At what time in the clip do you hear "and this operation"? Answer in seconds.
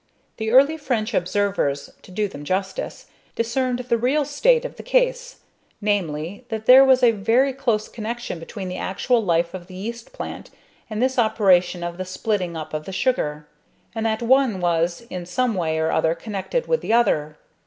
10.89-11.83